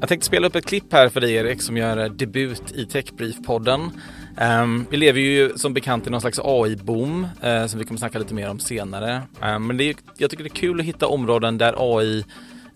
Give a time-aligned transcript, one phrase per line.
[0.00, 2.84] Jag tänkte spela upp ett klipp här för dig Erik som gör eh, debut i
[2.84, 3.90] Techbrief-podden.
[4.62, 7.98] Um, vi lever ju som bekant i någon slags AI-boom uh, eh, som vi kommer
[7.98, 9.22] snacka lite mer om senare.
[9.42, 12.24] Um, men det är, jag tycker det är kul att hitta områden där AI uh,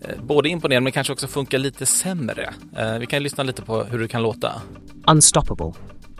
[0.01, 2.53] eh, både imponerar men kanske också funkar lite sämre.
[2.79, 4.61] Uh, vi kan lyssna lite på hur det kan låta.
[5.07, 5.73] Unstoppable.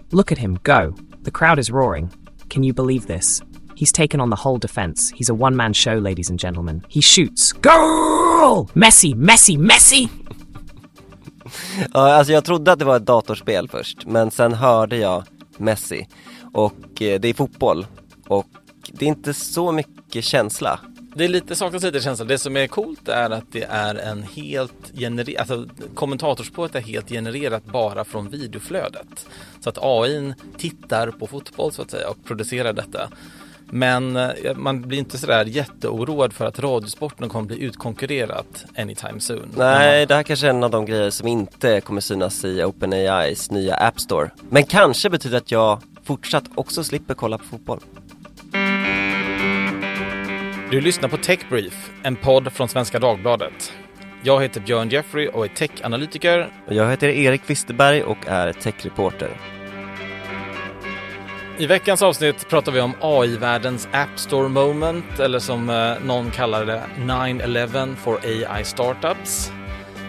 [0.09, 0.95] Look at him go.
[1.25, 2.09] The crowd is roaring.
[2.49, 3.43] Can you believe this?
[3.75, 5.13] He's taken on the whole defense.
[5.17, 6.81] He's a one man show, ladies and gentlemen.
[6.87, 7.53] He shoots.
[7.53, 8.69] Goal!
[8.73, 10.24] Messi, Messi, Messi!
[11.93, 15.23] Ja, alltså jag trodde att det var ett datorspel först, men sen hörde jag
[15.57, 16.07] Messi.
[16.53, 17.87] Och eh, det är fotboll.
[18.27, 18.47] Och
[18.91, 20.79] det är inte så mycket känsla.
[21.15, 22.25] Det är lite, saknas lite känsla.
[22.25, 27.09] Det som är coolt är att det är en helt genererad, alltså kommentatorspåret är helt
[27.09, 29.27] genererat bara från videoflödet.
[29.59, 33.09] Så att AI tittar på fotboll så att säga och producerar detta.
[33.69, 39.53] Men eh, man blir inte sådär jätteoroad för att radiosporten kommer bli utkonkurrerat anytime soon.
[39.57, 43.51] Nej, det här kanske är en av de grejer som inte kommer synas i OpenAIs
[43.51, 44.29] nya App Store.
[44.49, 47.79] Men kanske betyder att jag fortsatt också slipper kolla på fotboll.
[50.71, 53.73] Du lyssnar på Techbrief, en podd från Svenska Dagbladet.
[54.23, 56.49] Jag heter Björn Jeffrey och är techanalytiker.
[56.67, 59.54] Jag heter Erik Wisterberg och är techreporter.
[61.57, 66.65] I veckans avsnitt pratar vi om AI-världens App Store moment, eller som eh, någon kallar
[66.65, 69.51] det 9-11 for AI startups.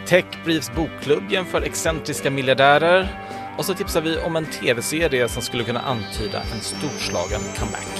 [0.06, 3.08] Techbriefs bokklubb jämför excentriska miljardärer
[3.58, 7.98] och så tipsar vi om en tv-serie som skulle kunna antyda en storslagen comeback.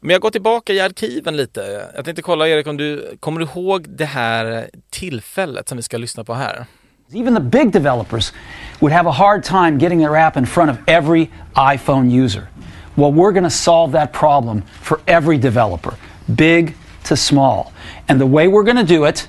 [0.00, 1.90] Men jag går tillbaka i arkiven lite.
[1.94, 5.96] Jag tänkte kolla Erik om du kommer du ihåg det här tillfället som vi ska
[5.96, 6.66] lyssna på här?
[7.12, 8.32] Even the big developers
[8.80, 12.48] would have a hard time getting their app in front of every iPhone user.
[12.96, 15.94] Well, we're going to solve that problem for every developer,
[16.34, 16.74] big
[17.04, 17.72] to small.
[18.08, 19.28] And the way we're going to do it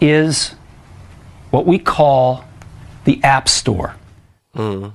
[0.00, 0.54] is
[1.50, 2.44] what we call
[3.04, 3.94] the App Store.
[4.56, 4.92] Mm.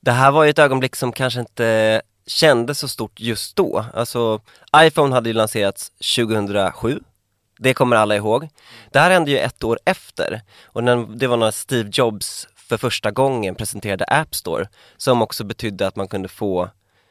[0.00, 3.84] Det här var ju ett ögonblick som kanske inte kändes så stort just då.
[3.94, 4.40] Alltså,
[4.76, 7.00] iPhone hade ju lanserats 2007
[7.58, 8.48] det kommer alla ihåg.
[8.90, 10.82] Det här hände ju ett år efter och
[11.18, 15.96] det var när Steve Jobs för första gången presenterade App Store som också betydde att
[15.96, 16.70] man kunde få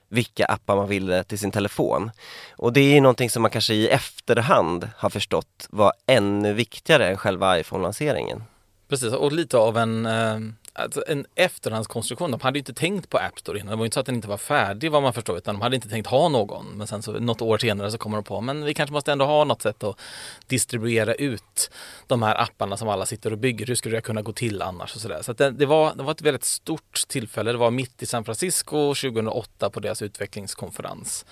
[0.10, 2.12] vilka appar man ville till sin telefon.
[2.52, 7.10] Och det är ju någonting som man kanske i efterhand har förstått var ännu viktigare
[7.10, 8.44] än själva iPhone-lanseringen.
[8.90, 10.40] Precis, och lite av en eh
[10.74, 12.32] alltså en efterhandskonstruktion.
[12.32, 13.72] De hade inte tänkt på App Store innan.
[13.72, 15.76] Det var inte så att den inte var färdig vad man förstår, utan de hade
[15.76, 16.66] inte tänkt ha någon.
[16.66, 19.26] Men sen så något år senare så kommer de på, men vi kanske måste ändå
[19.26, 20.00] ha något sätt att
[20.48, 21.72] distribuera ut
[22.08, 23.66] de här apparna som alla sitter och bygger.
[23.66, 25.18] Hur skulle det kunna gå till annars och sådär.
[25.18, 27.52] Så, så det, det, var, det var ett väldigt stort tillfälle.
[27.52, 31.26] Det var mitt i San Francisco 2008 på deras utvecklingskonferens.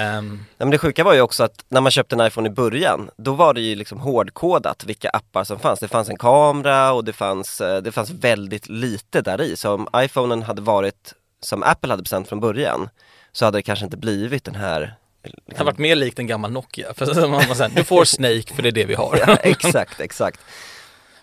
[0.00, 3.10] Um, men det sjuka var ju också att när man köpte en iPhone i början,
[3.16, 5.80] då var det ju liksom hårdkodat vilka appar som fanns.
[5.80, 9.56] Det fanns en kamera och det fanns, eh, det fanns väldigt lite där i.
[9.56, 12.88] Så om iPhonen hade varit som Apple hade bestämt från början
[13.32, 15.42] så hade det kanske inte blivit den här liksom...
[15.46, 16.94] Det hade varit mer likt en gammal Nokia.
[16.96, 19.18] För man säga, du får Snake för det är det vi har.
[19.26, 20.40] ja, exakt, exakt.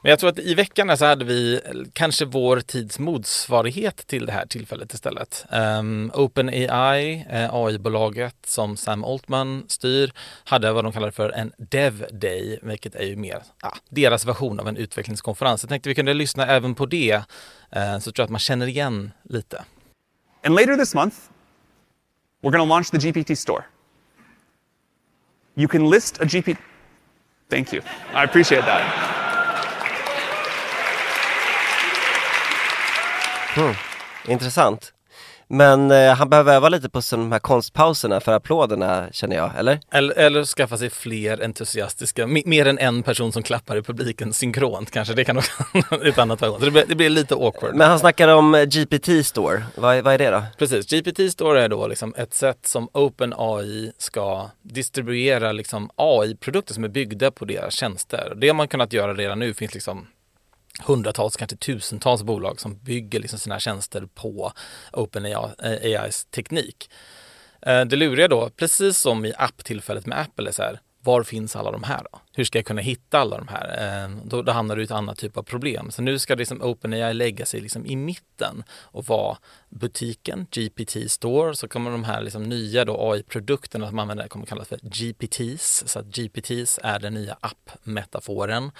[0.03, 1.61] Men jag tror att i veckan så hade vi
[1.93, 5.45] kanske vår tids motsvarighet till det här tillfället istället.
[5.51, 10.13] Um, OpenAI, eh, AI-bolaget som Sam Altman styr,
[10.43, 14.59] hade vad de kallar för en Dev Day, vilket är ju mer ah, deras version
[14.59, 15.63] av en utvecklingskonferens.
[15.63, 18.67] Jag tänkte vi kunde lyssna även på det, uh, så tror jag att man känner
[18.67, 19.63] igen lite.
[20.43, 21.15] And later this month,
[22.41, 23.63] we're going to launch the GPT store.
[25.55, 26.57] You can list a GPT.
[27.49, 27.81] Thank you.
[28.13, 29.12] I appreciate that.
[33.57, 33.73] Mm.
[34.27, 34.93] Intressant.
[35.47, 39.79] Men eh, han behöver öva lite på de här konstpauserna för applåderna känner jag, eller?
[39.91, 44.91] Eller, eller skaffa sig fler entusiastiska, mer än en person som klappar i publiken synkront
[44.91, 45.13] kanske.
[45.13, 45.51] Det kan också
[46.05, 46.61] ett annat variant.
[46.61, 47.75] Det blir, det blir lite awkward.
[47.75, 50.43] Men han snackar om eh, GPT Store, vad, vad är det då?
[50.57, 56.83] Precis, GPT Store är då liksom ett sätt som OpenAI ska distribuera liksom AI-produkter som
[56.83, 58.33] är byggda på deras tjänster.
[58.35, 60.07] Det har man kunnat göra redan nu, finns liksom
[60.81, 64.51] hundratals, kanske tusentals bolag som bygger liksom sina tjänster på
[64.91, 66.89] OpenAIs eh, teknik.
[67.61, 71.55] Eh, det luriga då, precis som i apptillfället med Apple, är så här, var finns
[71.55, 72.19] alla de här då?
[72.33, 74.03] Hur ska jag kunna hitta alla de här?
[74.03, 75.91] Eh, då, då hamnar du i ett annat typ av problem.
[75.91, 79.37] Så nu ska liksom OpenAI lägga sig liksom i mitten och vara
[79.69, 84.67] butiken, GPT Store, så kommer de här liksom nya AI-produkterna som man använder kommer kallas
[84.67, 88.71] för GPTs, så att GPTs är den nya app-metaforen.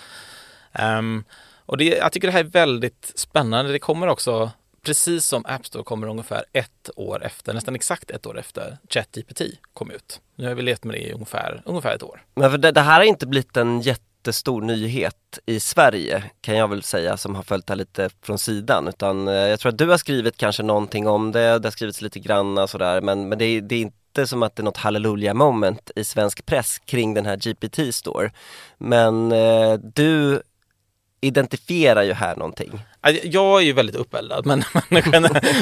[0.80, 1.24] Um,
[1.65, 3.71] och det, jag tycker det här är väldigt spännande.
[3.71, 4.51] Det kommer också
[4.83, 9.42] precis som App Store kommer ungefär ett år efter, nästan exakt ett år efter ChatGPT
[9.74, 10.21] kom ut.
[10.36, 12.21] Nu har vi levt med det i ungefär, ungefär ett år.
[12.36, 16.68] Men för det, det här har inte blivit en jättestor nyhet i Sverige kan jag
[16.68, 19.77] väl säga som har följt det här lite från sidan utan eh, jag tror att
[19.77, 23.38] du har skrivit kanske någonting om det, det har skrivits lite granna sådär men, men
[23.38, 26.80] det, är, det är inte som att det är något halleluja moment i svensk press
[26.80, 28.31] kring den här GPT store.
[28.77, 30.42] Men eh, du
[31.24, 32.86] identifierar ju här någonting.
[33.24, 34.64] Jag är ju väldigt uppeldad men,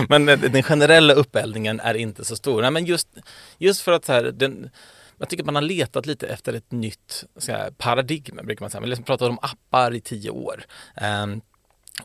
[0.10, 2.62] men, men den generella uppeldningen är inte så stor.
[2.62, 3.08] Nej, men just,
[3.58, 4.70] just för att så här, den,
[5.18, 8.82] jag tycker man har letat lite efter ett nytt här, paradigm, brukar man säga.
[8.82, 10.64] Man har liksom pratat om appar i tio år.
[11.24, 11.42] Um,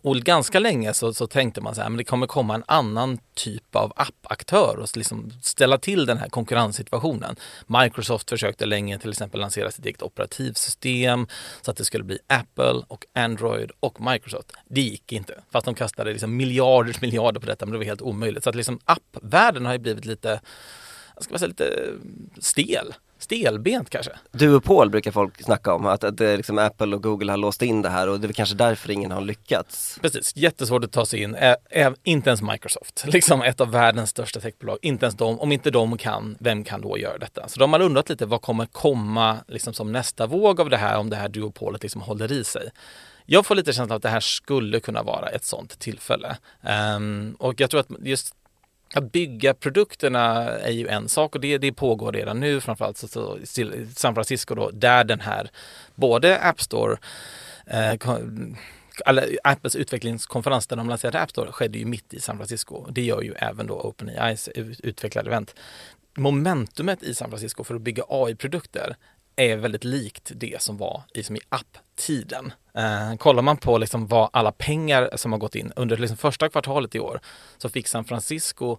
[0.02, 3.18] och ganska länge så, så tänkte man så här, men det kommer komma en annan
[3.34, 7.36] typ av appaktör och liksom ställa till den här konkurrenssituationen.
[7.66, 11.26] Microsoft försökte länge till exempel lansera sitt eget operativsystem
[11.62, 14.52] så att det skulle bli Apple och Android och Microsoft.
[14.68, 18.02] Det gick inte, fast de kastade liksom miljarders miljarder på detta, men det var helt
[18.02, 18.44] omöjligt.
[18.44, 20.40] Så att liksom appvärlden har ju blivit lite,
[21.20, 21.92] ska man säga lite eh,
[22.38, 24.12] stel stelbent kanske.
[24.32, 27.88] Duopol brukar folk snacka om, att, att liksom Apple och Google har låst in det
[27.88, 29.98] här och det är kanske därför ingen har lyckats.
[30.02, 31.34] Precis, jättesvårt att ta sig in.
[31.70, 34.78] Ä inte ens Microsoft, liksom ett av världens största techbolag.
[34.82, 37.48] Inte ens de, om inte de kan, vem kan då göra detta?
[37.48, 40.98] Så de har undrat lite, vad kommer komma liksom som nästa våg av det här
[40.98, 42.70] om det här duopolet liksom håller i sig?
[43.26, 46.36] Jag får lite känslan att det här skulle kunna vara ett sånt tillfälle.
[46.96, 48.34] Um, och jag tror att just
[48.94, 53.08] att bygga produkterna är ju en sak och det, det pågår redan nu, framförallt så,
[53.08, 55.50] så, i San Francisco då, där den här
[55.94, 56.96] både App Store
[57.66, 57.94] eh,
[59.04, 62.86] alla, Apples utvecklingskonferens där de lanserade App Store skedde ju mitt i San Francisco.
[62.90, 64.48] Det gör ju även då OpenAIs
[64.82, 65.54] utvecklade event.
[66.16, 68.96] Momentumet i San Francisco för att bygga AI-produkter
[69.36, 72.52] är väldigt likt det som var i, i apptiden.
[72.74, 76.48] Eh, kollar man på liksom vad alla pengar som har gått in under liksom första
[76.48, 77.20] kvartalet i år
[77.58, 78.78] så fick San Francisco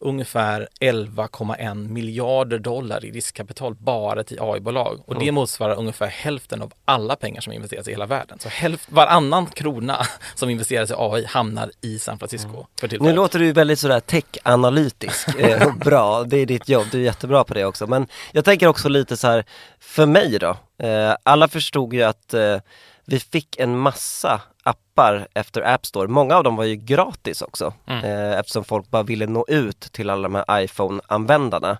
[0.00, 5.00] ungefär 11,1 miljarder dollar i riskkapital bara till AI-bolag.
[5.06, 8.38] Och det motsvarar ungefär hälften av alla pengar som investeras i hela världen.
[8.38, 12.66] Så hälft, varannan krona som investeras i AI hamnar i San Francisco.
[12.82, 13.02] Mm.
[13.02, 15.28] nu låter du väldigt sådär tech-analytisk.
[15.38, 17.86] eh, bra, det är ditt jobb, du är jättebra på det också.
[17.86, 19.44] Men jag tänker också lite så här,
[19.80, 20.56] för mig då,
[20.86, 22.58] eh, alla förstod ju att eh,
[23.06, 26.08] vi fick en massa appar efter App Store.
[26.08, 28.04] Många av dem var ju gratis också mm.
[28.04, 31.78] eh, eftersom folk bara ville nå ut till alla de här iPhone-användarna.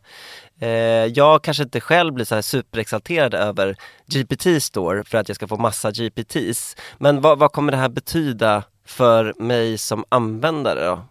[0.60, 0.68] Eh,
[1.04, 3.76] jag kanske inte själv blir så här superexalterad över
[4.06, 6.76] GPT Store för att jag ska få massa GPTs.
[6.98, 11.04] Men vad, vad kommer det här betyda för mig som användare då?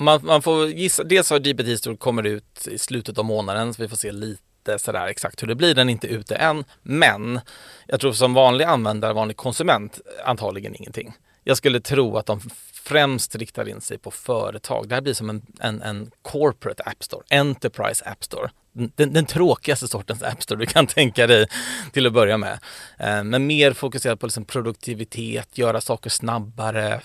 [0.00, 3.82] Man, man får gissa, dels har GPT Store kommer ut i slutet av månaden så
[3.82, 4.42] vi får se lite
[4.72, 6.64] inte sådär exakt hur det blir, den är inte ute än.
[6.82, 7.40] Men
[7.86, 11.12] jag tror som vanlig användare, vanlig konsument, antagligen ingenting.
[11.44, 12.40] Jag skulle tro att de
[12.72, 14.88] främst riktar in sig på företag.
[14.88, 18.50] Det här blir som en, en, en corporate app store, enterprise app store.
[18.72, 21.46] Den, den, tråkigaste sortens app store du kan tänka dig
[21.92, 22.58] till att börja med.
[22.98, 27.00] Eh, men mer fokuserad på liksom produktivitet, göra saker snabbare.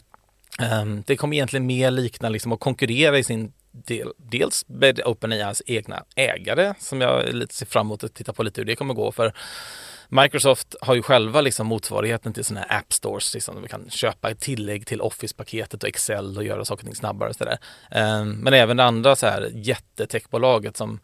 [0.60, 5.62] Ehm, det kommer egentligen mer likna liksom att konkurrera i sin del, dels med OpenAIs
[5.66, 8.94] egna ägare som jag lite ser fram emot att titta på lite hur det kommer
[8.94, 9.34] gå för
[10.14, 14.30] Microsoft har ju själva liksom motsvarigheten till sådana här app stores, liksom, vi kan köpa
[14.30, 17.30] ett tillägg till Office-paketet och Excel och göra saker och ting snabbare.
[17.30, 17.58] Och sådär.
[17.92, 21.00] Ehm, men även det andra så här jättetechbolaget som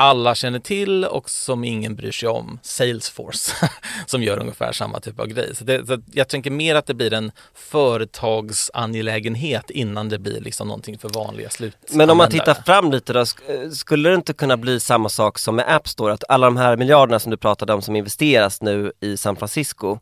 [0.00, 3.52] alla känner till och som ingen bryr sig om, Salesforce,
[4.06, 5.56] som gör ungefär samma typ av grej.
[5.56, 10.68] Så, det, så jag tänker mer att det blir en företagsangelägenhet innan det blir liksom
[10.68, 11.76] någonting för vanliga slut.
[11.90, 13.24] Men om man tittar fram lite då, eh,
[13.72, 16.12] skulle det inte kunna bli samma sak som med App Store?
[16.12, 19.98] Att alla de här miljarderna som du pratade om som investeras nu i San Francisco,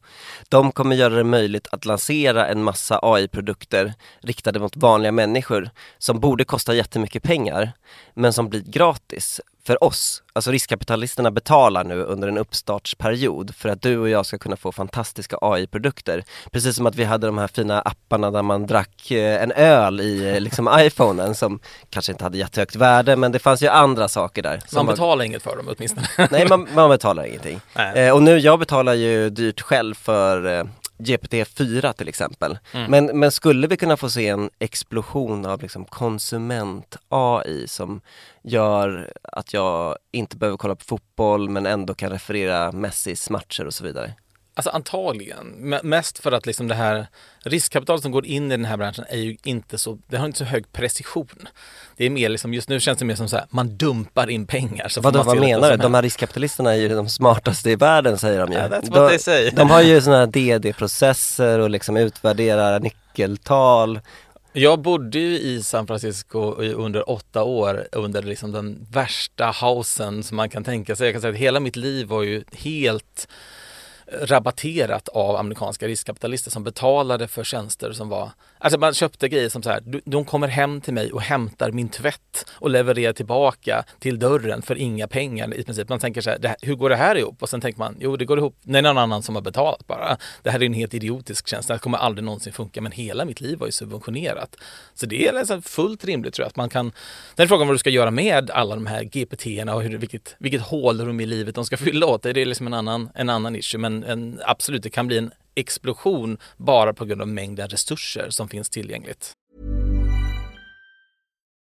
[0.49, 6.21] de kommer göra det möjligt att lansera en massa AI-produkter riktade mot vanliga människor som
[6.21, 7.73] borde kosta jättemycket pengar,
[8.15, 13.83] men som blir gratis för oss, alltså riskkapitalisterna betalar nu under en uppstartsperiod för att
[13.83, 16.25] du och jag ska kunna få fantastiska AI-produkter.
[16.51, 20.01] Precis som att vi hade de här fina apparna där man drack eh, en öl
[20.01, 24.09] i eh, liksom iPhonen som kanske inte hade jättehögt värde men det fanns ju andra
[24.09, 24.61] saker där.
[24.75, 25.25] Man betalar var...
[25.25, 26.09] inget för dem åtminstone.
[26.31, 27.61] Nej, man, man betalar ingenting.
[27.75, 30.65] Eh, och nu, jag betalar ju dyrt själv för eh,
[30.99, 32.59] GPT-4 till exempel.
[32.73, 32.91] Mm.
[32.91, 38.01] Men, men skulle vi kunna få se en explosion av liksom konsument-AI som
[38.43, 43.75] gör att jag inte behöver kolla på fotboll men ändå kan referera Messis matcher och
[43.75, 44.15] så vidare?
[44.59, 45.47] Alltså antagligen.
[45.83, 47.07] Mest för att liksom det här
[47.43, 50.39] riskkapitalet som går in i den här branschen är ju inte så, det har inte
[50.39, 51.49] så hög precision.
[51.97, 54.47] Det är mer liksom, just nu känns det mer som så här, man dumpar in
[54.47, 54.89] pengar.
[54.89, 55.77] Så Vadå, vad menar du?
[55.77, 58.59] De här riskkapitalisterna är ju de smartaste i världen säger de ju.
[58.59, 59.51] Yeah, that's what de, they say.
[59.51, 64.01] de har ju sådana här DD-processer och liksom utvärderar nyckeltal
[64.53, 70.37] Jag bodde ju i San Francisco under åtta år under liksom den värsta hausen som
[70.37, 71.07] man kan tänka sig.
[71.07, 73.29] Jag kan säga att hela mitt liv var ju helt
[74.13, 79.63] rabatterat av amerikanska riskkapitalister som betalade för tjänster som var, alltså man köpte grejer som
[79.63, 84.19] så här, de kommer hem till mig och hämtar min tvätt och levererar tillbaka till
[84.19, 85.89] dörren för inga pengar i princip.
[85.89, 87.43] Man tänker så här, här hur går det här ihop?
[87.43, 89.87] Och sen tänker man, jo det går ihop, det är någon annan som har betalat
[89.87, 90.17] bara.
[90.43, 93.25] Det här är en helt idiotisk tjänst, det här kommer aldrig någonsin funka, men hela
[93.25, 94.57] mitt liv var ju subventionerat.
[94.95, 96.93] Så det är liksom fullt rimligt tror jag att man kan,
[97.35, 100.37] den är frågan vad du ska göra med alla de här GPT-erna och hur, vilket,
[100.39, 102.35] vilket hålrum i livet de ska fylla åt dig.
[102.35, 105.31] Det är liksom en annan, en annan issue, men en, absolut, det kan bli en
[105.57, 109.33] explosion bara på grund av mängden resurser som finns tillgängligt.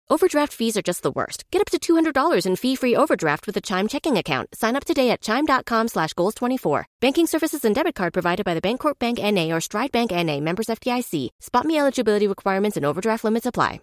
[0.09, 1.43] Overdraft fees are just the worst.
[1.51, 4.55] Get up to $200 in fee-free overdraft with a Chime checking account.
[4.55, 6.85] Sign up today at chime.com slash goals24.
[7.01, 9.53] Banking services and debit card provided by the Bancorp Bank N.A.
[9.53, 10.41] or Stride Bank N.A.
[10.41, 11.29] members FDIC.
[11.41, 13.81] Spot me eligibility requirements and overdraft limits apply.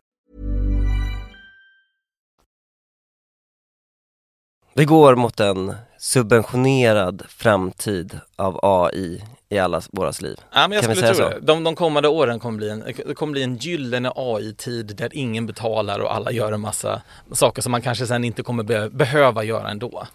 [4.75, 10.37] Vi går mot en subventionerad framtid av AI i allas våras liv.
[10.53, 11.29] Ja, men jag Kan skulle tro så?
[11.29, 11.39] det.
[11.41, 15.45] De, de kommande åren kommer bli en, det kommer bli en gyllene AI-tid där ingen
[15.45, 19.43] betalar och alla gör en massa saker som man kanske sen inte kommer be, behöva
[19.43, 20.07] göra ändå.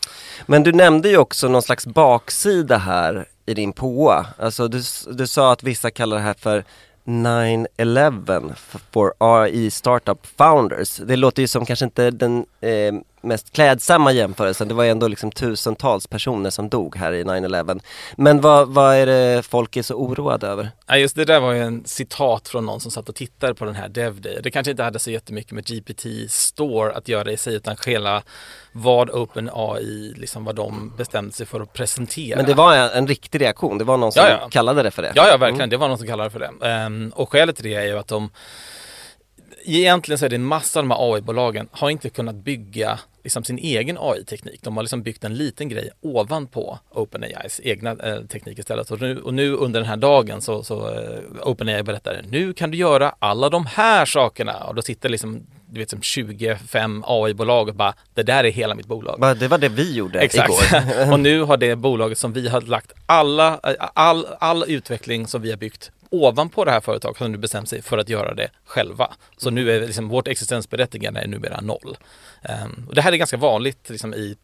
[0.46, 4.26] Men du nämnde ju också någon slags baksida här i din påa.
[4.38, 6.64] Alltså du, du sa att vissa kallar det här för
[7.04, 8.54] 9-11
[8.90, 10.96] for AI Startup Founders.
[10.96, 14.68] Det låter ju som kanske inte den eh, mest klädsamma jämförelsen.
[14.68, 17.80] Det var ju ändå liksom tusentals personer som dog här i 9-11.
[18.16, 20.70] Men vad, vad är det folk är så oroade över?
[20.86, 23.64] Ja, just det där var ju en citat från någon som satt och tittade på
[23.64, 24.40] den här DevDay.
[24.42, 28.22] Det kanske inte hade så jättemycket med GPT Store att göra i sig utan hela
[28.72, 32.36] vad OpenAI, liksom vad de bestämde sig för att presentera.
[32.36, 33.78] Men det var en, en riktig reaktion.
[33.78, 34.48] Det var någon som Ja, ja.
[34.50, 35.12] kallade det för det.
[35.14, 35.70] Ja, ja verkligen.
[35.70, 36.68] Det var någon som kallade det för det.
[36.68, 38.30] Ehm, och skälet till det är ju att de
[39.68, 43.44] Egentligen så är det en massa av de här AI-bolagen har inte kunnat bygga liksom
[43.44, 44.62] sin egen AI-teknik.
[44.62, 48.90] De har liksom byggt en liten grej ovanpå OpenAIs egna eh, teknik istället.
[48.90, 52.70] Och nu, och nu under den här dagen så, så eh, OpenAI berättar nu kan
[52.70, 54.64] du göra alla de här sakerna.
[54.64, 58.74] Och då sitter liksom du vet som 25 AI-bolag och bara det där är hela
[58.74, 59.36] mitt bolag.
[59.38, 60.50] Det var det vi gjorde Exakt.
[60.50, 61.12] igår.
[61.12, 63.60] och nu har det bolaget som vi har lagt alla,
[63.94, 67.82] all, all utveckling som vi har byggt ovanpå det här företaget har nu bestämt sig
[67.82, 69.12] för att göra det själva.
[69.36, 71.96] Så nu är liksom vårt existensberättigande är numera noll.
[72.64, 74.36] Um, och det här är ganska vanligt liksom, i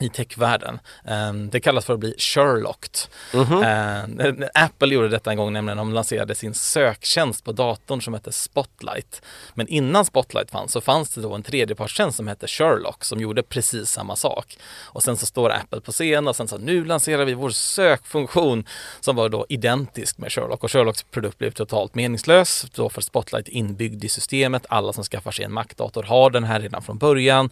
[0.00, 0.78] i techvärlden.
[1.04, 2.98] Um, det kallas för att bli Sherlocked.
[3.34, 8.32] Uh, Apple gjorde detta en gång nämligen de lanserade sin söktjänst på datorn som hette
[8.32, 9.22] Spotlight.
[9.54, 13.42] Men innan Spotlight fanns så fanns det då en tredjepartstjänst som hette Sherlock som gjorde
[13.42, 14.58] precis samma sak.
[14.82, 18.64] Och sen så står Apple på scen och sen så nu lanserar vi vår sökfunktion
[19.00, 23.48] som var då identisk med Sherlock och Sherlocks produkt blev totalt meningslös då för Spotlight
[23.48, 24.66] inbyggd i systemet.
[24.68, 27.50] Alla som skaffar sig en Mac-dator har den här redan från början.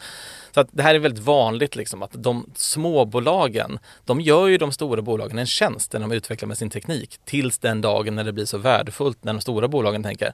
[0.55, 4.73] Så att det här är väldigt vanligt liksom att de småbolagen, de gör ju de
[4.73, 8.33] stora bolagen en tjänst när de utvecklar med sin teknik tills den dagen när det
[8.33, 10.33] blir så värdefullt när de stora bolagen tänker, äh,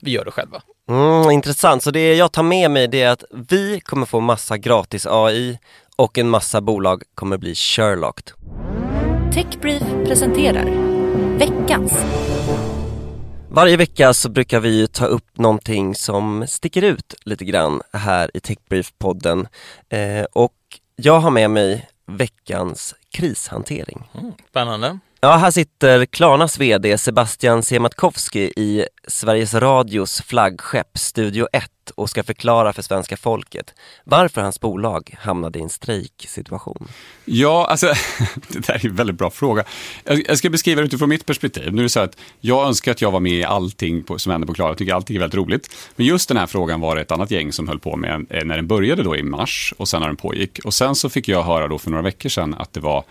[0.00, 0.62] vi gör det själva.
[0.88, 4.58] Mm, intressant, så det jag tar med mig det är att vi kommer få massa
[4.58, 5.58] gratis AI
[5.96, 8.32] och en massa bolag kommer bli Sherlocked.
[9.34, 10.70] Techbrief presenterar
[11.38, 11.92] veckans
[13.54, 18.30] Varje vecka så brukar vi ju ta upp någonting som sticker ut lite grann här
[18.34, 19.46] i Techbrief-podden
[19.88, 20.52] eh, och
[21.04, 24.10] jag har med mig veckans krishantering.
[24.14, 24.98] Mm, spännande.
[25.24, 32.22] Ja, här sitter Klarnas VD Sebastian Siemiatkowski i Sveriges Radios flaggskepp Studio 1 och ska
[32.22, 33.74] förklara för svenska folket
[34.04, 36.88] varför hans bolag hamnade i en strejksituation.
[37.24, 37.86] Ja, alltså
[38.48, 39.64] det där är en väldigt bra fråga.
[40.04, 41.72] Jag, ska beskriva det utifrån mitt perspektiv.
[41.72, 44.32] Nu är det så att jag önskar att jag var med i allting på, som
[44.32, 44.70] händer på Klara.
[44.70, 45.70] Jag tycker allting är väldigt roligt.
[45.96, 48.44] Men just den här frågan var det ett annat gäng som höll på med eh,
[48.44, 50.58] när den började då i mars och sen när den pågick.
[50.64, 53.04] Och sen så fick jag höra då för några veckor sedan att det var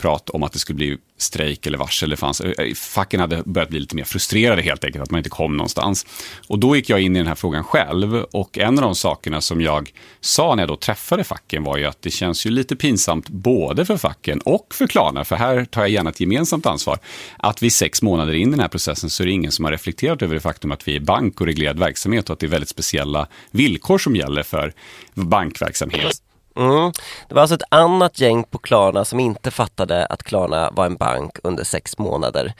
[0.00, 2.10] prat om att det skulle bli strejk eller varsel.
[2.10, 5.30] Det fanns, eh, facken hade börjat bli lite mer frustrerade helt enkelt, att man inte
[5.30, 6.06] kom någonstans.
[6.48, 9.40] Och då gick jag in i den här frågan själv och en av de sakerna
[9.40, 12.76] som jag sa när jag då träffade facken var ju att det känns ju lite
[12.76, 16.98] pinsamt både för facken och för Klarna, för här tar jag gärna ett gemensamt ansvar,
[17.36, 19.72] att vi sex månader in i den här processen så är det ingen som har
[19.72, 22.48] reflekterat över det faktum att vi är bank och reglerad verksamhet och att det är
[22.48, 24.72] väldigt speciella villkor som gäller för
[25.14, 26.22] bankverksamhet.
[26.60, 26.92] Mm.
[27.28, 30.96] Det var alltså ett annat gäng på Klarna som inte fattade att Klarna var en
[30.96, 32.52] bank under sex månader.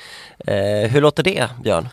[0.46, 1.88] Eh, hur låter det, Björn?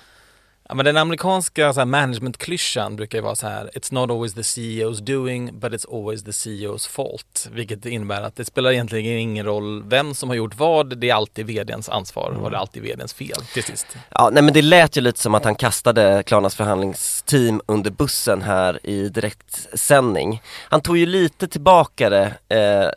[0.70, 4.34] Ja, men den amerikanska så här, management-klyschan brukar ju vara så här It's not always
[4.34, 7.48] the CEO's doing but it's always the CEO's fault.
[7.52, 10.98] Vilket innebär att det spelar egentligen ingen roll vem som har gjort vad.
[10.98, 13.88] Det är alltid vdns ansvar och det är alltid vdns fel till sist.
[14.10, 18.42] Ja, nej men det lät ju lite som att han kastade Klarnas förhandlingsteam under bussen
[18.42, 20.42] här i direktsändning.
[20.70, 22.34] Han tog ju lite tillbaka det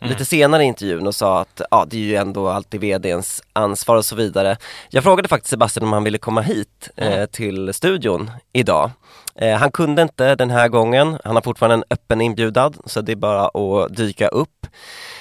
[0.01, 3.43] eh, lite senare i intervjun och sa att ja, det är ju ändå alltid vdns
[3.53, 4.57] ansvar och så vidare.
[4.89, 8.91] Jag frågade faktiskt Sebastian om han ville komma hit eh, till till studion idag.
[9.35, 13.11] Eh, han kunde inte den här gången, han har fortfarande en öppen inbjudan så det
[13.11, 14.67] är bara att dyka upp.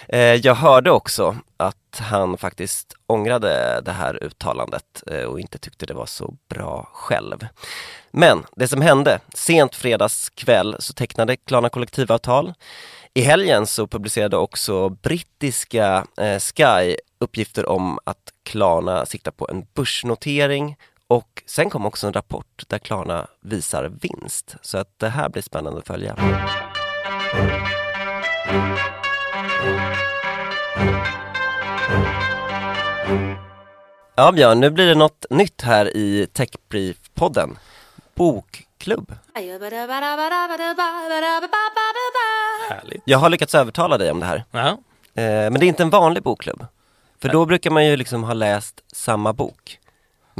[0.09, 5.87] Eh, jag hörde också att han faktiskt ångrade det här uttalandet eh, och inte tyckte
[5.87, 7.47] det var så bra själv.
[8.11, 12.54] Men det som hände, sent fredagskväll så tecknade Klarna kollektivavtal.
[13.14, 19.66] I helgen så publicerade också brittiska eh, Sky uppgifter om att Klarna siktar på en
[19.75, 20.76] börsnotering
[21.11, 24.57] och sen kom också en rapport där Klarna visar vinst.
[24.62, 26.17] Så att det här blir spännande att följa.
[34.14, 37.57] Ja Björn, nu blir det något nytt här i Techbrief-podden.
[38.14, 39.14] Bokklubb.
[42.69, 43.02] Härligt.
[43.05, 44.45] Jag har lyckats övertala dig om det här.
[44.50, 44.69] Ja.
[44.69, 44.76] Eh,
[45.14, 46.67] men det är inte en vanlig bokklubb.
[47.23, 49.81] För då brukar man ju liksom ha läst samma bok.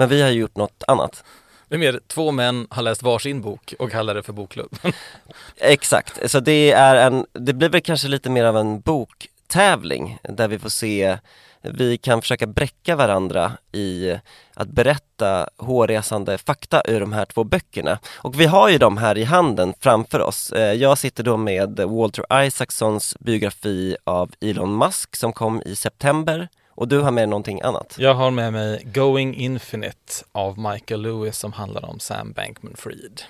[0.01, 1.25] Men vi har gjort något annat.
[1.69, 4.79] Det är mer två män har läst varsin bok och kallar det för bokklubb.
[5.57, 10.49] Exakt, så det är en, det blir väl kanske lite mer av en boktävling där
[10.49, 11.19] vi får se,
[11.63, 14.15] vi kan försöka bräcka varandra i
[14.55, 17.99] att berätta hårresande fakta ur de här två böckerna.
[18.17, 20.53] Och vi har ju dem här i handen framför oss.
[20.53, 26.49] Eh, Jag sitter då med Walter Isaacsons biografi av Elon Musk som kom i september
[26.81, 27.95] och du har med någonting annat.
[27.99, 33.21] Jag har med mig Going Infinite av Michael Lewis som handlar om Sam Bankman-Fried.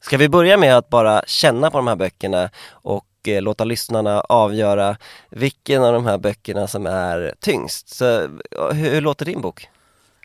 [0.00, 4.20] Ska vi börja med att bara känna på de här böckerna och eh, låta lyssnarna
[4.20, 4.96] avgöra
[5.30, 7.88] vilken av de här böckerna som är tyngst?
[7.88, 9.68] Så, ja, hur, hur låter din bok?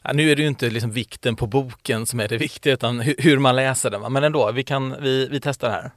[0.03, 2.99] Ja, nu är det ju inte liksom vikten på boken som är det viktiga utan
[2.99, 4.13] hur, hur man läser den.
[4.13, 5.91] Men ändå, vi, kan, vi, vi testar här.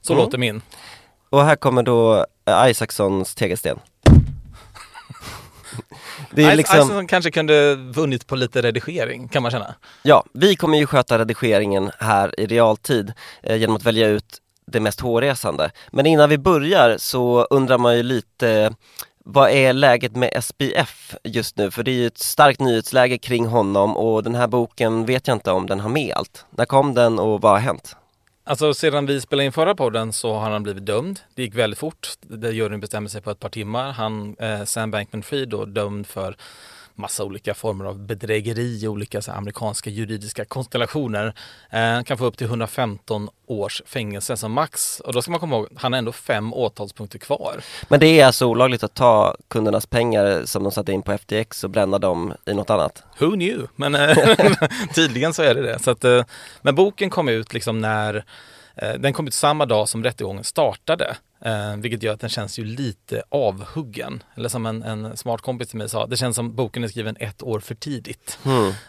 [0.00, 0.24] Så Mm.
[0.24, 0.62] låter min.
[1.30, 3.78] Och här kommer då eh, Isaacsons tegelsten.
[6.30, 9.74] Det är liksom, Isaacson kanske kunde vunnit på lite redigering kan man känna.
[10.02, 14.80] ja, vi kommer ju sköta redigeringen här i realtid eh, genom att välja ut det
[14.80, 15.70] mest hårresande.
[15.90, 18.74] Men innan vi börjar så undrar man ju lite
[19.24, 21.70] vad är läget med SPF just nu?
[21.70, 25.34] För det är ju ett starkt nyhetsläge kring honom och den här boken vet jag
[25.34, 26.44] inte om den har med allt.
[26.50, 27.96] När kom den och vad har hänt?
[28.44, 31.20] Alltså sedan vi spelade in förra podden så har han blivit dömd.
[31.34, 32.08] Det gick väldigt fort.
[32.20, 33.92] Det juryn bestämde sig på ett par timmar.
[33.92, 36.36] Han, eh, Sam Bankman-Fried då dömd för
[36.94, 41.34] massa olika former av bedrägeri, olika så amerikanska juridiska konstellationer.
[41.70, 45.00] Eh, kan få upp till 115 års fängelse som max.
[45.00, 47.60] Och då ska man komma ihåg, han har ändå fem åtalspunkter kvar.
[47.88, 51.64] Men det är alltså olagligt att ta kundernas pengar som de satte in på FTX
[51.64, 53.02] och bränna dem i något annat?
[53.18, 53.68] Who knew?
[53.76, 54.16] Men eh,
[54.94, 55.78] tydligen så är det det.
[55.78, 56.24] Så att, eh,
[56.62, 58.24] men boken kom ut liksom när
[58.76, 61.16] eh, den kom ut samma dag som rättegången startade.
[61.44, 64.22] Eh, vilket gör att den känns ju lite avhuggen.
[64.36, 67.16] Eller som en, en smart kompis till mig sa, det känns som boken är skriven
[67.20, 68.38] ett år för tidigt.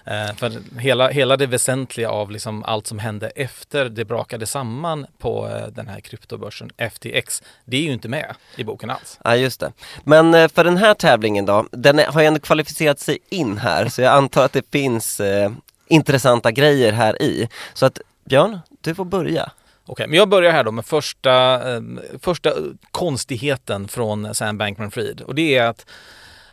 [0.06, 5.06] Eh, för hela, hela det väsentliga av liksom allt som hände efter det brakade samman
[5.18, 9.20] på eh, den här kryptobörsen FTX, det är ju inte med i boken alls.
[9.24, 9.72] Ja just det.
[10.04, 13.58] Men eh, för den här tävlingen då, den är- har ju ändå kvalificerat sig in
[13.58, 15.52] här så jag antar att det finns eh,
[15.88, 17.50] intressanta grejer här i.
[17.74, 19.52] Så att Björn, du får börja.
[19.86, 21.82] Okej, men jag börjar här då med första, eh,
[22.20, 22.54] första
[22.92, 25.22] konstigheten från Sam Bankman-Fried.
[25.22, 25.86] Och det är att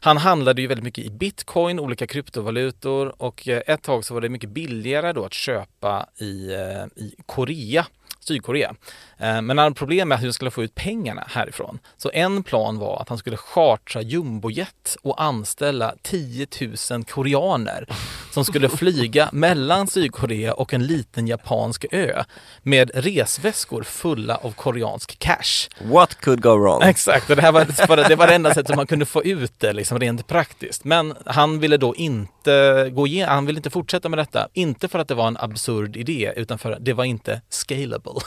[0.02, 4.20] han handlade ju väldigt mycket i bitcoin, olika kryptovalutor och eh, ett tag så var
[4.20, 7.86] det mycket billigare då att köpa i, eh, i Korea,
[8.20, 8.74] Sydkorea.
[9.18, 11.78] Eh, Men han hade problem med hur han skulle få ut pengarna härifrån.
[11.96, 16.46] Så en plan var att han skulle chartra jumbojet och anställa 10
[16.90, 17.86] 000 koreaner
[18.30, 22.22] som skulle flyga mellan Sydkorea och en liten japansk ö
[22.62, 25.68] med resväskor fulla av koreansk cash.
[25.82, 26.82] What could go wrong?
[26.82, 29.52] Exakt, och det här var, det var det enda sättet som man kunde få ut
[29.58, 30.84] det liksom rent praktiskt.
[30.84, 34.48] Men han ville då inte gå igenom, han ville inte fortsätta med detta.
[34.52, 38.09] Inte för att det var en absurd idé, utan för att det var inte scalable.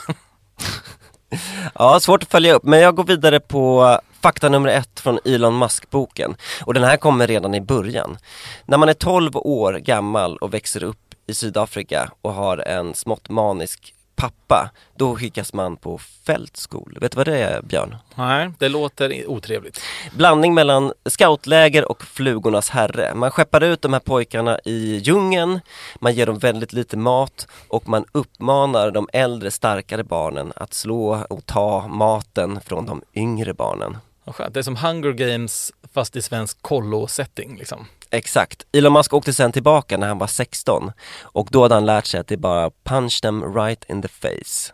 [1.74, 5.58] Ja, svårt att följa upp, men jag går vidare på fakta nummer ett från Elon
[5.58, 6.36] Musk-boken.
[6.64, 8.18] Och den här kommer redan i början.
[8.66, 13.28] När man är 12 år gammal och växer upp i Sydafrika och har en smått
[13.28, 16.98] manisk pappa, då skickas man på fältskol.
[17.00, 17.96] Vet du vad det är Björn?
[18.14, 19.80] Nej, det låter otrevligt.
[20.16, 23.14] Blandning mellan scoutläger och flugornas herre.
[23.14, 25.60] Man skeppar ut de här pojkarna i djungeln,
[26.00, 31.24] man ger dem väldigt lite mat och man uppmanar de äldre starkare barnen att slå
[31.30, 33.96] och ta maten från de yngre barnen.
[34.50, 37.86] Det är som Hunger Games fast i svensk kollo-setting liksom.
[38.14, 38.66] Exakt.
[38.72, 42.20] Elon Musk åkte sen tillbaka när han var 16 och då hade han lärt sig
[42.20, 44.73] att det är bara punch them right in the face.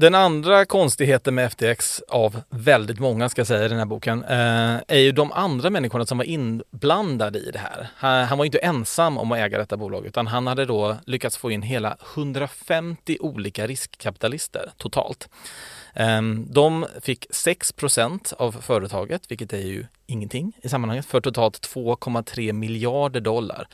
[0.00, 4.24] Den andra konstigheten med FTX av väldigt många ska jag säga i den här boken
[4.24, 7.88] eh, är ju de andra människorna som var inblandade i det här.
[7.96, 11.36] Han, var var inte ensam om att äga detta bolag utan han hade då lyckats
[11.36, 15.28] få in hela 150 olika riskkapitalister totalt.
[15.94, 22.52] Ehm, de fick 6% av företaget, vilket är ju ingenting i sammanhanget, för totalt 2,3
[22.52, 23.68] miljarder dollar.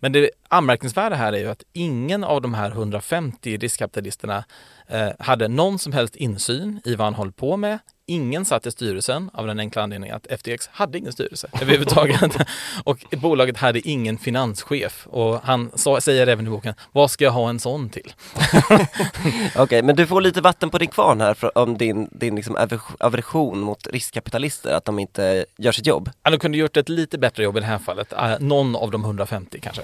[0.00, 4.44] Men det anmärkningsvärda här är ju att ingen av de här 150 riskkapitalisterna
[4.86, 7.78] eh, hade någon som helst insyn i vad han höll på med.
[8.10, 12.36] Ingen satt i styrelsen av den enkla anledningen att FTX hade ingen styrelse överhuvudtaget.
[12.84, 17.32] och bolaget hade ingen finanschef och han sa, säger även i boken, vad ska jag
[17.32, 18.12] ha en sån till?
[18.70, 22.36] Okej, okay, men du får lite vatten på din kvarn här för, om din, din
[22.36, 22.68] liksom
[23.00, 26.10] aversion mot riskkapitalister, att de inte gör sitt jobb.
[26.22, 28.90] Ja, de kunde gjort ett lite bättre jobb i det här fallet, uh, någon av
[28.90, 29.82] de 150 kanske.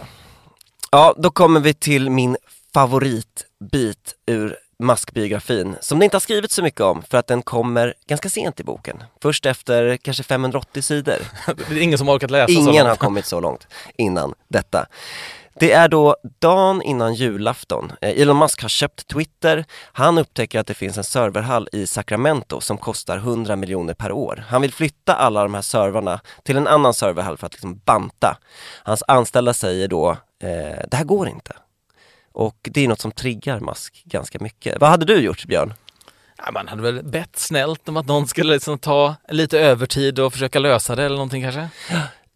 [0.91, 2.37] Ja, då kommer vi till min
[2.75, 7.95] favoritbit ur Musk-biografin, som det inte har skrivits så mycket om för att den kommer
[8.07, 9.03] ganska sent i boken.
[9.23, 11.19] Först efter kanske 580 sidor.
[11.69, 12.89] det är ingen som har orkat läsa ingen så långt.
[12.89, 14.87] har kommit så långt innan detta.
[15.57, 17.93] Det är då dagen innan julafton.
[18.01, 19.65] Eh, Elon Musk har köpt Twitter.
[19.93, 24.45] Han upptäcker att det finns en serverhall i Sacramento som kostar 100 miljoner per år.
[24.49, 28.37] Han vill flytta alla de här servrarna till en annan serverhall för att liksom banta.
[28.83, 30.11] Hans anställda säger då,
[30.43, 31.53] eh, det här går inte.
[32.35, 34.81] Och det är något som triggar Musk ganska mycket.
[34.81, 35.75] Vad hade du gjort Björn?
[36.39, 40.33] Ja, man hade väl bett snällt om att någon skulle liksom ta lite övertid och
[40.33, 41.69] försöka lösa det eller någonting kanske?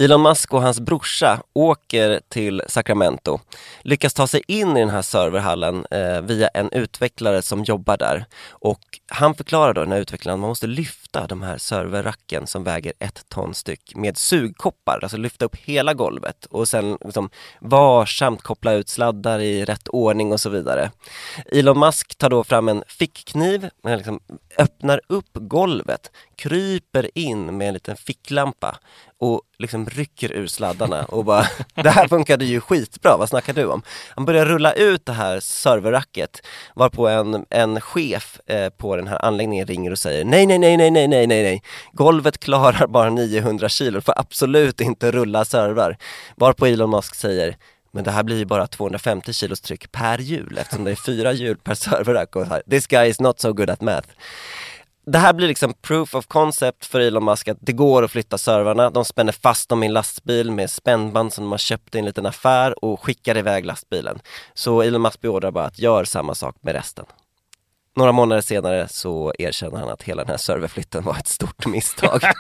[0.03, 3.41] Elon Musk och hans brorsa åker till Sacramento,
[3.83, 8.25] lyckas ta sig in i den här serverhallen eh, via en utvecklare som jobbar där.
[8.51, 12.65] Och han förklarar då, den här utvecklaren, att man måste lyfta de här serverracken som
[12.65, 17.31] väger ett ton styck med sugkoppar, alltså lyfta upp hela golvet och sen liksom
[17.61, 20.91] varsamt koppla ut sladdar i rätt ordning och så vidare.
[21.53, 24.21] Elon Musk tar då fram en fickkniv, liksom
[24.59, 28.79] öppnar upp golvet, kryper in med en liten ficklampa
[29.19, 33.65] och liksom rycker ur sladdarna och bara Det här funkade ju skitbra, vad snackar du
[33.65, 33.83] om?
[34.09, 36.43] Han börjar rulla ut det här serverracket
[36.75, 40.77] varpå en, en chef eh, på den här anläggningen ringer och säger nej, nej, nej,
[40.77, 45.97] nej, nej, nej, nej, nej Golvet klarar bara 900 kilo, får absolut inte rulla servrar
[46.37, 47.57] Varpå Elon Musk säger
[47.93, 51.33] men det här blir ju bara 250 kilos tryck per hjul eftersom det är fyra
[51.33, 52.63] hjul per serverrack och så här.
[52.71, 54.09] This guy is not so good at math
[55.13, 58.39] det här blir liksom proof of concept för Elon Musk att det går att flytta
[58.39, 58.91] servrarna.
[58.91, 62.05] De spänner fast dem i en lastbil med spännband som de har köpt i en
[62.05, 64.19] liten affär och skickar iväg lastbilen.
[64.55, 67.05] Så Elon Musk beordrar bara att göra samma sak med resten.
[67.97, 72.21] Några månader senare så erkänner han att hela den här serverflytten var ett stort misstag.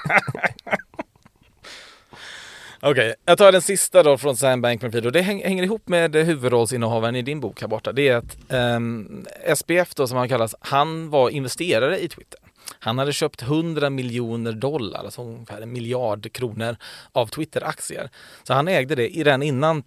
[2.81, 6.17] Okej, okay, jag tar den sista då från Sam Bankman-Fried och det hänger ihop med
[6.17, 7.93] huvudrollsinnehavaren i din bok här borta.
[7.93, 12.41] Det är att ehm, um, SPF då som han kallas, han var investerare i Twitter.
[12.81, 16.77] Han hade köpt 100 miljoner dollar, alltså ungefär en miljard kronor
[17.13, 18.11] av Twitter-aktier.
[18.43, 19.83] Så han ägde det redan innan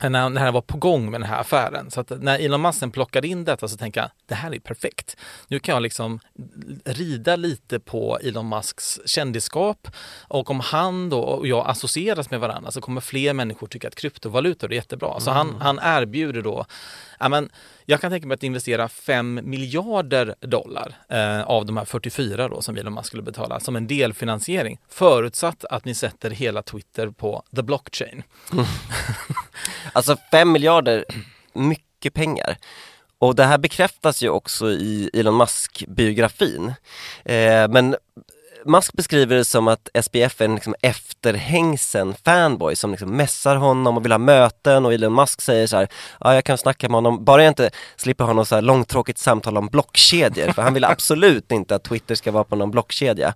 [0.00, 1.90] när, när han var på gång med den här affären.
[1.90, 5.16] Så att när Elon Musk plockade in detta så tänkte jag, det här är perfekt.
[5.48, 6.20] Nu kan jag liksom
[6.84, 9.88] rida lite på Elon Musks kändisskap
[10.28, 13.94] och om han då och jag associeras med varandra så kommer fler människor tycka att
[13.94, 15.20] kryptovalutor är jättebra.
[15.20, 15.60] Så han, mm.
[15.60, 16.66] han erbjuder då
[17.18, 17.50] ja, men
[17.84, 22.62] jag kan tänka mig att investera 5 miljarder dollar eh, av de här 44 då
[22.62, 27.42] som Elon Musk skulle betala som en delfinansiering förutsatt att ni sätter hela Twitter på
[27.56, 28.22] the blockchain.
[28.52, 28.64] Mm.
[29.92, 31.04] alltså 5 miljarder,
[31.52, 32.56] mycket pengar.
[33.18, 36.74] Och det här bekräftas ju också i Elon Musk-biografin.
[37.24, 37.96] Eh, men
[38.68, 43.96] Musk beskriver det som att SPF är en liksom efterhängsen fanboy som liksom messar honom
[43.96, 45.88] och vill ha möten och Elon Musk säger så här,
[46.20, 49.18] ja jag kan snacka med honom, bara jag inte slipper ha något så här långtråkigt
[49.18, 53.34] samtal om blockkedjor, för han vill absolut inte att Twitter ska vara på någon blockkedja.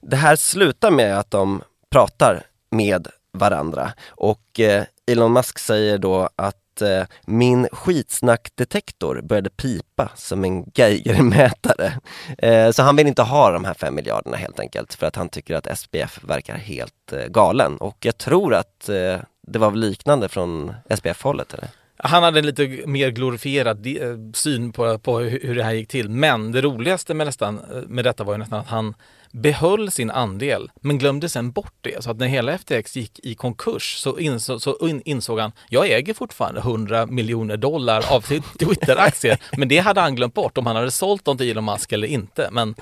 [0.00, 6.28] Det här slutar med att de pratar med varandra och eh, Elon Musk säger då
[6.36, 11.92] att eh, min skitsnackdetektor började pipa som en Geigermätare.
[12.38, 15.28] Eh, så han vill inte ha de här fem miljarderna helt enkelt för att han
[15.28, 20.28] tycker att SPF verkar helt eh, galen och jag tror att eh, det var liknande
[20.28, 21.68] från SPF-hållet eller?
[22.04, 23.92] Han hade en lite mer glorifierad eh,
[24.34, 26.08] syn på, på hur det här gick till.
[26.08, 28.94] Men det roligaste med, nästan, eh, med detta var ju nästan att han
[29.32, 32.04] behöll sin andel men glömde sen bort det.
[32.04, 36.14] Så att när hela FTX gick i konkurs så, inså, så insåg han, jag äger
[36.14, 38.20] fortfarande 100 miljoner dollar av
[38.58, 39.38] Twitter-aktier.
[39.56, 42.08] men det hade han glömt bort om han hade sålt dem till Elon Musk eller
[42.08, 42.48] inte.
[42.52, 42.74] Men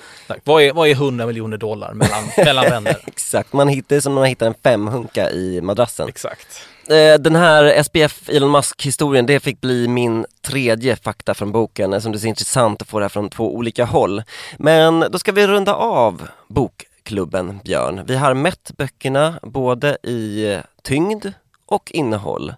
[0.44, 2.96] vad är, vad är 100 miljoner dollar mellan, mellan vänner?
[3.06, 6.08] Exakt, man hittar som när man hittar en femhunka i madrassen.
[6.08, 6.66] Exakt.
[6.90, 11.92] Eh, den här SPF Elon Musk historien, det fick bli min tredje fakta från boken
[11.92, 14.22] eftersom det är så intressant att få det här från två olika håll.
[14.58, 18.04] Men då ska vi runda av bokklubben Björn.
[18.06, 21.26] Vi har mätt böckerna både i eh, tyngd
[21.66, 22.54] och innehåll.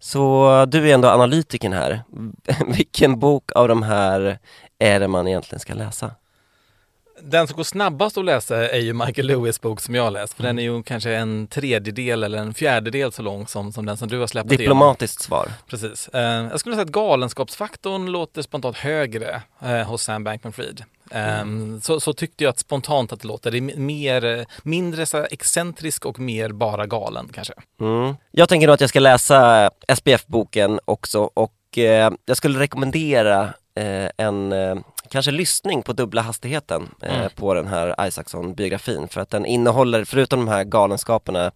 [0.00, 2.02] Så eh, du är ändå analytiken här.
[2.66, 4.38] Vilken bok av de här
[4.78, 6.10] är det man egentligen ska läsa?
[7.22, 10.34] Den som går snabbast att läsa är ju Michael Lewis bok som jag har läst.
[10.34, 13.96] För den är ju kanske en tredjedel eller en fjärdedel så lång som, som den
[13.96, 15.46] som du har släppt Diplomatiskt igenom.
[15.46, 15.52] svar.
[15.66, 16.08] Precis.
[16.08, 20.82] Eh, jag skulle säga att galenskapsfaktorn låter spontant högre eh, hos Sam Bankman-Fried.
[21.10, 21.80] Eh, mm.
[21.80, 23.50] så, så, tyckte jag att spontant att det låter.
[23.50, 27.54] Det är mer, mindre så excentrisk och mer bara galen kanske.
[27.80, 28.14] Mm.
[28.30, 33.42] Jag tänker nog att jag ska läsa SPF-boken också och eh, jag skulle rekommendera
[33.74, 34.76] eh, en eh,
[35.10, 37.30] kanske lyssning på dubbla hastigheten eh, mm.
[37.34, 41.52] på den här Isaacson-biografin för att den innehåller, förutom de här galenskaperna,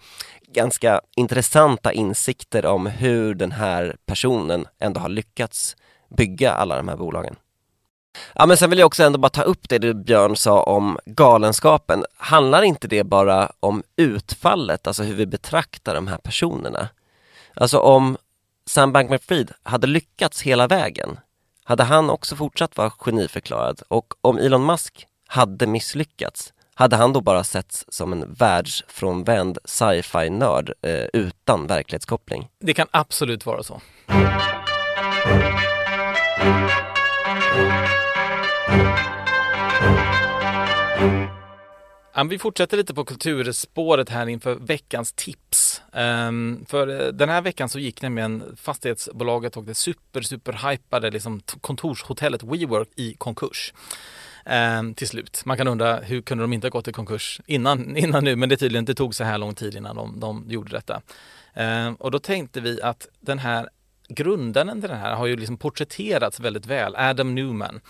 [0.48, 5.76] ganska intressanta insikter om hur den här personen ändå har lyckats
[6.16, 7.36] bygga alla de här bolagen.
[8.34, 10.98] Ja men sen vill jag också ändå bara ta upp det du Björn sa om
[11.06, 12.04] galenskapen.
[12.16, 16.88] Handlar inte det bara om utfallet, alltså hur vi betraktar de här personerna?
[17.54, 18.16] Alltså om
[18.66, 21.18] Sam Bankman-Fried hade lyckats hela vägen,
[21.64, 27.20] hade han också fortsatt vara geniförklarad och om Elon Musk hade misslyckats, hade han då
[27.20, 32.48] bara setts som en världsfrånvänd sci-fi-nörd eh, utan verklighetskoppling?
[32.61, 33.81] Det kan absolut vara så.
[42.22, 45.83] Vi fortsätter lite på kulturspåret här inför veckans tips.
[45.92, 51.11] Um, för eh, den här veckan så gick nämligen fastighetsbolaget och det super, super hypade
[51.11, 53.74] liksom kontorshotellet WeWork i konkurs.
[54.79, 55.42] Um, till slut.
[55.44, 58.48] Man kan undra hur kunde de inte ha gått i konkurs innan, innan nu, men
[58.48, 61.03] det tydligen det tog så här lång tid innan de, de gjorde detta.
[61.55, 63.68] Um, och då tänkte vi att den här
[64.09, 67.81] grundaren till den här har ju liksom porträtterats väldigt väl, Adam Newman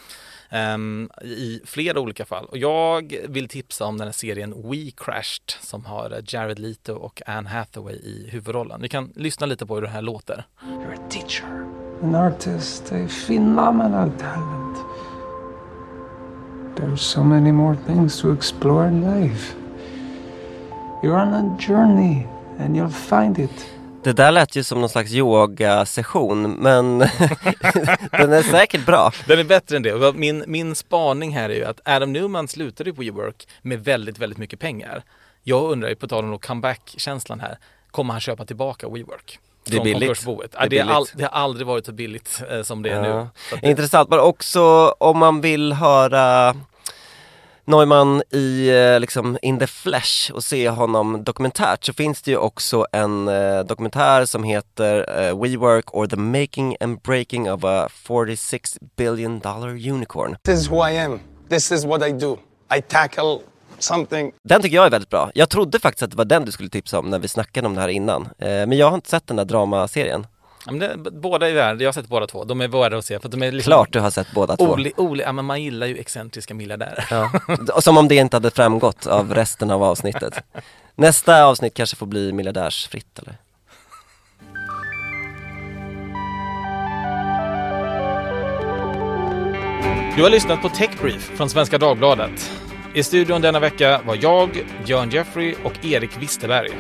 [0.55, 2.45] um, i flera olika fall.
[2.45, 7.23] Och jag vill tipsa om den här serien We Crashed som har Jared Leto och
[7.27, 8.83] Anne Hathaway i huvudrollen.
[8.83, 10.45] Vi kan lyssna lite på hur det här låter.
[10.63, 11.67] You're a teacher,
[12.03, 14.79] an artist, a phenomenal talent.
[16.77, 19.55] There's so many more things to explore in life.
[21.03, 22.27] You're on a journey
[22.59, 23.67] and you'll find it.
[24.05, 26.99] Det där lät ju som någon slags yogasession, men
[28.11, 29.13] den är säkert bra.
[29.27, 30.13] Den är bättre än det.
[30.15, 34.39] Min, min spaning här är ju att Adam Newman slutade på WeWork med väldigt, väldigt
[34.39, 35.03] mycket pengar.
[35.43, 37.59] Jag undrar ju, på tal om comeback-känslan här,
[37.91, 39.39] kommer han köpa tillbaka WeWork?
[39.65, 40.25] Det är billigt.
[40.25, 43.05] Det, är det, är all, det, har aldrig varit så billigt eh, som det är
[43.05, 43.23] ja.
[43.51, 43.59] nu.
[43.61, 43.69] Det...
[43.69, 46.55] Intressant, men också om man vill höra
[47.67, 52.37] Neumann i eh, liksom in the flesh och se honom dokumentärt så finns det ju
[52.37, 57.89] också en eh, dokumentär som heter uh, WeWork or the making and breaking of a
[57.93, 60.37] 46 billion dollar unicorn.
[60.45, 61.21] This is who I am.
[61.49, 62.39] This is what I do.
[62.77, 63.39] I tackle
[63.79, 64.33] something.
[64.49, 65.31] Den tycker jag är väldigt bra.
[65.35, 67.75] Jag trodde faktiskt att det var den du skulle tipsa om när vi snackade om
[67.75, 68.23] det här innan.
[68.23, 70.27] Eh, men jag har inte sett den där dramaserien.
[70.67, 72.45] Ja, men det, båda är värda, jag har sett båda två.
[72.45, 73.19] De är värda att se.
[73.19, 74.65] För de är liksom Klart du har sett båda två.
[74.65, 77.05] Oli, oli, ja, men man gillar ju excentriska miljardärer.
[77.11, 77.31] Ja.
[77.81, 80.35] Som om det inte hade framgått av resten av avsnittet.
[80.95, 83.37] Nästa avsnitt kanske får bli miljardärsfritt eller?
[90.17, 92.51] Du har lyssnat på Techbrief från Svenska Dagbladet.
[92.95, 96.71] I studion denna vecka var jag, Björn Jeffrey och Erik Wisterberg.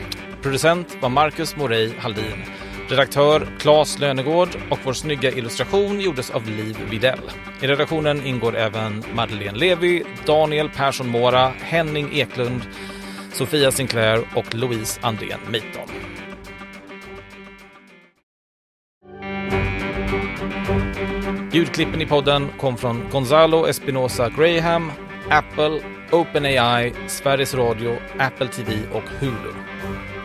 [0.42, 2.44] Producent var Marcus Morey Haldin.
[2.88, 7.30] Redaktör Claes Lönegård och vår snygga illustration gjordes av Liv Videll.
[7.60, 12.60] I redaktionen ingår även Madeleine Levi, Daniel Persson Mora, Henning Eklund,
[13.32, 15.88] Sofia Sinclair och Louise Andrén Meiton.
[21.52, 24.92] Ljudklippen i podden kom från Gonzalo Espinosa Graham,
[25.30, 25.80] Apple,
[26.12, 29.54] OpenAI, Sveriges Radio, Apple TV och Hulu.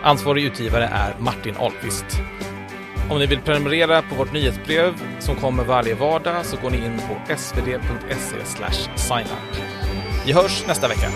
[0.04, 2.22] Ansvarig utgivare är Martin Ahlqvist.
[3.10, 6.98] Om ni vill prenumerera på vårt nyhetsbrev som kommer varje vardag så går ni in
[6.98, 9.64] på svd.se signup.
[10.26, 11.10] Vi hörs nästa vecka.